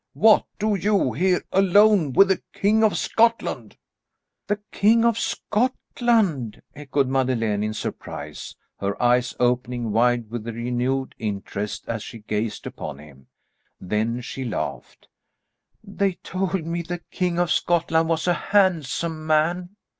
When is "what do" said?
0.15-0.73